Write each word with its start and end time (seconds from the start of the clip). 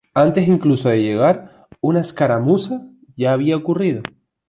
Antes 0.15 0.47
incluso 0.47 0.89
de 0.89 0.97
llegar, 0.99 1.67
una 1.79 1.99
escaramuza 2.01 2.81
ya 3.15 3.33
había 3.33 3.55
ocurrido. 3.55 4.01